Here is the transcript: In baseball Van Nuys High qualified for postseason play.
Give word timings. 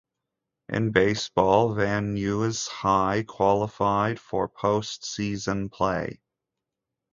In 0.67 0.93
baseball 0.93 1.75
Van 1.75 2.15
Nuys 2.15 2.67
High 2.67 3.21
qualified 3.27 4.19
for 4.19 4.49
postseason 4.49 5.71
play. 5.71 6.19